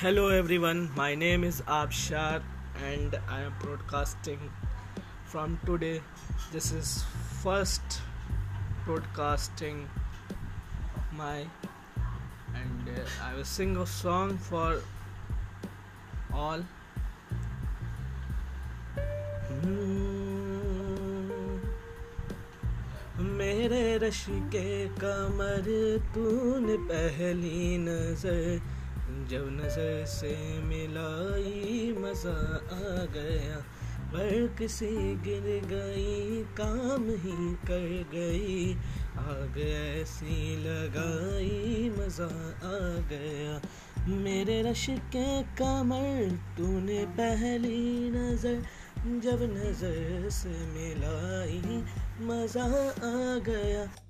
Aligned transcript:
Hello 0.00 0.22
everyone 0.58 0.78
my 0.96 1.16
name 1.16 1.44
is 1.44 1.60
Abshar 1.70 2.44
and 2.76 3.14
I 3.14 3.42
am 3.42 3.50
broadcasting 3.58 4.38
from 5.30 5.54
today 5.66 5.92
this 6.52 6.72
is 6.74 6.94
first 7.42 8.00
broadcasting 8.84 9.84
my 11.18 11.40
and 12.56 12.90
I 13.22 13.34
will 13.34 13.44
sing 13.44 13.76
a 13.76 13.84
song 13.92 14.38
for 14.48 14.82
all 16.42 16.64
मेरे 23.38 23.96
रश 23.98 24.26
के 24.54 24.88
कमर, 25.00 25.74
तूने 26.14 26.76
पहली 26.88 27.76
नज़र 27.78 28.82
जब 29.30 29.48
नज़र 29.50 30.04
से 30.04 30.36
मिलाई 30.60 31.94
मज़ा 31.98 32.36
आ 32.72 33.04
गया 33.14 33.56
पर 34.04 34.54
किसी 34.58 34.86
गिर 35.24 35.46
गई, 35.66 36.42
काम 36.58 37.04
ही 37.04 37.54
कर 37.64 37.88
गई, 38.12 38.74
आग 39.18 39.58
ऐसी 39.58 40.56
लगाई, 40.56 41.90
मज़ा 41.98 42.24
आ 42.24 42.78
गया। 43.10 43.60
मेरे 44.08 44.60
रश 44.62 44.86
के 45.16 45.42
कमर, 45.42 46.38
तूने 46.58 47.04
पहली 47.18 48.10
नज़र, 48.10 48.62
जब 49.20 49.42
नज़र 49.42 50.30
से 50.30 50.48
मिलाई, 50.48 51.82
मज़ा 52.20 52.64
आ 52.64 53.38
गया। 53.48 54.03